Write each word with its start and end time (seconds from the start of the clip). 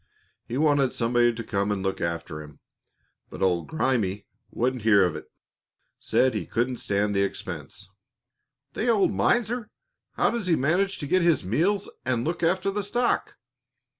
He 0.47 0.57
wanted 0.57 0.93
somebody 0.93 1.31
to 1.31 1.43
come 1.43 1.71
and 1.71 1.83
look 1.83 2.01
after 2.01 2.41
him, 2.41 2.59
but 3.29 3.43
old 3.43 3.67
Grimey 3.67 4.25
wouldn't 4.49 4.81
hear 4.81 5.05
of 5.05 5.15
it. 5.15 5.31
Said 5.99 6.33
he 6.33 6.47
couldn't 6.47 6.77
stand 6.77 7.15
the 7.15 7.21
expense." 7.21 7.87
"The 8.73 8.87
old 8.89 9.13
miser! 9.13 9.69
How 10.13 10.31
does 10.31 10.47
he 10.47 10.55
manage 10.55 10.97
to 10.97 11.07
get 11.07 11.21
his 11.21 11.43
meals 11.43 11.87
and 12.03 12.23
look 12.25 12.41
after 12.41 12.71
the 12.71 12.81
stock?" 12.81 13.37